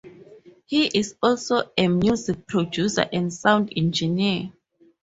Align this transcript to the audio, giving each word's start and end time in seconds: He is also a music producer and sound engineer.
He 0.65 0.87
is 0.87 1.15
also 1.21 1.61
a 1.77 1.87
music 1.87 2.47
producer 2.47 3.07
and 3.13 3.31
sound 3.31 3.71
engineer. 3.75 4.51